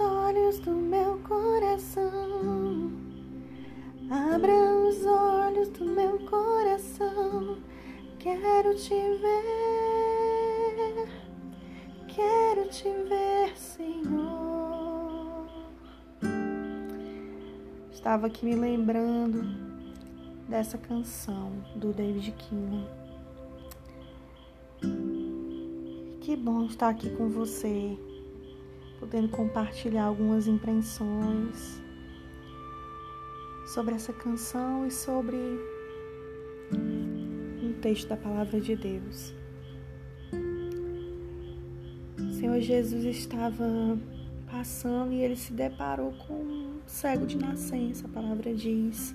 olhos 0.00 0.58
do 0.58 0.72
meu 0.72 1.18
coração. 1.18 2.90
Abra 4.10 4.74
os 4.88 5.06
olhos 5.06 5.68
do 5.68 5.84
meu 5.84 6.18
coração. 6.26 7.58
Quero 8.18 8.74
te 8.74 8.94
ver. 9.20 9.68
Quero 12.08 12.68
te 12.70 12.88
ver, 13.08 13.56
Senhor. 13.56 15.46
Estava 17.92 18.26
aqui 18.26 18.44
me 18.44 18.56
lembrando 18.56 19.44
dessa 20.48 20.76
canção 20.76 21.52
do 21.76 21.92
David 21.92 22.32
King. 22.32 22.84
Que 26.20 26.34
bom 26.34 26.64
estar 26.64 26.88
aqui 26.88 27.10
com 27.10 27.28
você 27.28 27.96
podendo 28.98 29.28
compartilhar 29.28 30.04
algumas 30.04 30.46
impressões 30.46 31.80
sobre 33.66 33.94
essa 33.94 34.12
canção 34.12 34.86
e 34.86 34.90
sobre 34.90 35.36
um 36.72 37.72
texto 37.80 38.08
da 38.08 38.16
palavra 38.16 38.60
de 38.60 38.74
Deus. 38.74 39.34
O 42.18 42.32
Senhor 42.32 42.60
Jesus 42.60 43.04
estava 43.04 43.98
passando 44.50 45.12
e 45.12 45.22
ele 45.22 45.36
se 45.36 45.52
deparou 45.52 46.12
com 46.26 46.34
um 46.34 46.80
cego 46.86 47.26
de 47.26 47.36
nascença, 47.36 48.06
a 48.06 48.10
palavra 48.10 48.54
diz. 48.54 49.14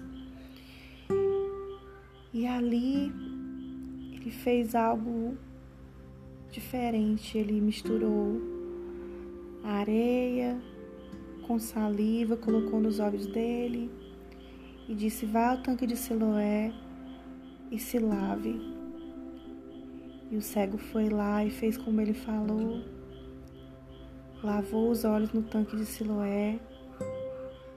E 2.32 2.46
ali 2.48 3.12
ele 4.13 4.32
fez 4.32 4.76
algo 4.76 5.38
diferente, 6.52 7.38
ele 7.38 7.60
misturou 7.60 8.63
a 9.64 9.72
areia 9.72 10.60
com 11.48 11.58
saliva, 11.60 12.36
colocou 12.36 12.80
nos 12.80 13.00
olhos 13.00 13.26
dele 13.28 13.90
e 14.88 14.94
disse: 14.94 15.26
Vá 15.26 15.52
ao 15.52 15.58
tanque 15.62 15.88
de 15.88 15.96
Siloé 15.96 16.74
e 17.72 17.80
se 17.80 18.00
lave. 18.00 18.60
E 20.30 20.38
o 20.38 20.41
cego 20.41 20.78
foi 20.78 21.10
lá 21.10 21.46
e 21.46 21.52
fez 21.52 21.78
como 21.78 22.02
ele 22.02 22.14
falou, 22.14 22.84
lavou 24.44 24.90
os 24.90 25.06
olhos 25.06 25.32
no 25.32 25.44
tanque 25.44 25.76
de 25.76 25.86
Siloé. 25.86 26.60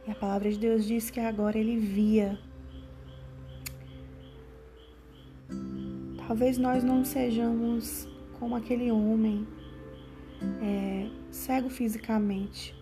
E 0.06 0.10
a 0.10 0.14
palavra 0.14 0.50
de 0.50 0.58
Deus 0.58 0.86
diz 0.86 1.10
que 1.10 1.20
agora 1.20 1.58
ele 1.58 1.76
via. 1.76 2.38
Talvez 6.26 6.58
nós 6.58 6.82
não 6.82 7.04
sejamos 7.04 8.08
como 8.38 8.56
aquele 8.56 8.90
homem 8.90 9.46
é, 10.62 11.08
cego 11.36 11.68
fisicamente. 11.68 12.74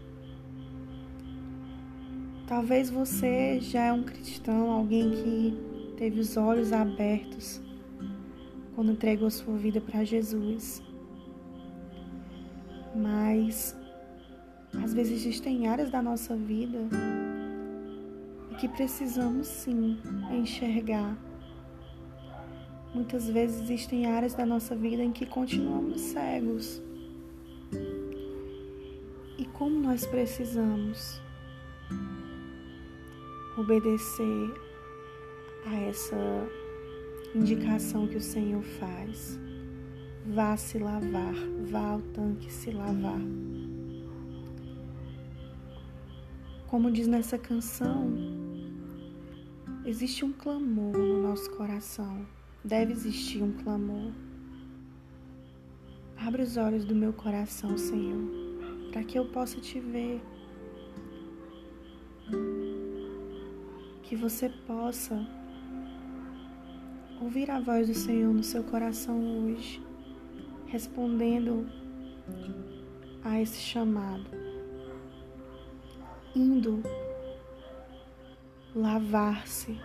Talvez 2.46 2.88
você 2.88 3.58
já 3.60 3.86
é 3.86 3.92
um 3.92 4.04
cristão, 4.04 4.70
alguém 4.70 5.10
que 5.10 5.94
teve 5.96 6.20
os 6.20 6.36
olhos 6.36 6.72
abertos 6.72 7.60
quando 8.74 8.92
entregou 8.92 9.30
sua 9.30 9.56
vida 9.56 9.80
para 9.80 10.04
Jesus. 10.04 10.82
Mas 12.94 13.76
às 14.82 14.94
vezes 14.94 15.20
existem 15.20 15.66
áreas 15.66 15.90
da 15.90 16.00
nossa 16.00 16.36
vida 16.36 16.78
que 18.60 18.68
precisamos 18.68 19.48
sim 19.48 19.98
enxergar. 20.30 21.18
Muitas 22.94 23.28
vezes 23.28 23.62
existem 23.62 24.06
áreas 24.06 24.34
da 24.34 24.46
nossa 24.46 24.76
vida 24.76 25.02
em 25.02 25.10
que 25.10 25.26
continuamos 25.26 26.00
cegos 26.00 26.80
como 29.54 29.80
nós 29.80 30.04
precisamos 30.04 31.20
obedecer 33.56 34.52
a 35.64 35.74
essa 35.76 36.16
indicação 37.34 38.06
que 38.06 38.16
o 38.16 38.20
Senhor 38.20 38.62
faz. 38.62 39.38
Vá 40.26 40.56
se 40.56 40.78
lavar, 40.78 41.34
vá 41.70 41.90
ao 41.90 42.00
tanque 42.00 42.52
se 42.52 42.70
lavar. 42.72 43.20
Como 46.66 46.90
diz 46.90 47.06
nessa 47.06 47.38
canção, 47.38 48.12
existe 49.84 50.24
um 50.24 50.32
clamor 50.32 50.96
no 50.96 51.22
nosso 51.22 51.48
coração. 51.52 52.26
Deve 52.64 52.92
existir 52.92 53.42
um 53.42 53.52
clamor. 53.52 54.10
Abre 56.16 56.42
os 56.42 56.56
olhos 56.56 56.84
do 56.84 56.94
meu 56.94 57.12
coração, 57.12 57.76
Senhor 57.76 58.43
para 58.94 59.02
que 59.02 59.18
eu 59.18 59.24
possa 59.24 59.60
te 59.60 59.80
ver. 59.80 60.22
Que 64.04 64.14
você 64.14 64.48
possa 64.48 65.26
ouvir 67.20 67.50
a 67.50 67.58
voz 67.58 67.88
do 67.88 67.94
Senhor 67.94 68.32
no 68.32 68.44
seu 68.44 68.62
coração 68.62 69.46
hoje, 69.46 69.82
respondendo 70.66 71.66
a 73.24 73.40
esse 73.40 73.58
chamado, 73.58 74.30
indo 76.32 76.80
lavar-se, 78.76 79.76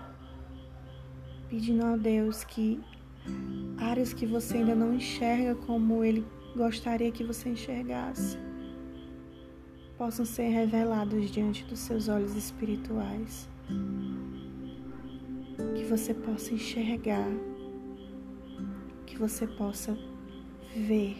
pedindo 1.50 1.84
a 1.84 1.98
Deus 1.98 2.44
que 2.44 2.80
áreas 3.80 4.14
que 4.14 4.28
você 4.28 4.58
ainda 4.58 4.76
não 4.76 4.94
enxerga 4.94 5.56
como 5.56 6.04
Ele 6.04 6.24
gostaria 6.56 7.12
que 7.12 7.24
você 7.24 7.50
enxergasse 7.50 8.49
possam 10.00 10.24
ser 10.24 10.48
revelados 10.48 11.30
diante 11.30 11.66
dos 11.66 11.80
seus 11.80 12.08
olhos 12.08 12.34
espirituais. 12.34 13.50
Que 15.76 15.84
você 15.84 16.14
possa 16.14 16.54
enxergar, 16.54 17.28
que 19.06 19.18
você 19.18 19.46
possa 19.46 19.98
ver 20.74 21.18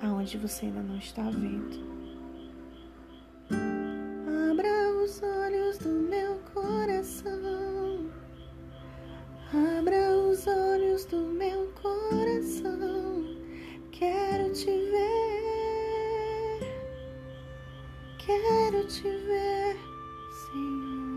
aonde 0.00 0.38
você 0.38 0.66
ainda 0.66 0.82
não 0.82 0.96
está 0.96 1.28
vendo. 1.28 1.99
Quero 18.30 18.86
te 18.86 19.10
ver, 19.26 19.76
Senhor. 20.30 21.09